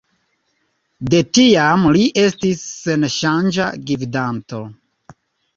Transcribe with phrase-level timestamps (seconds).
[1.13, 4.65] De tiam li estis senŝanĝa gvidanto.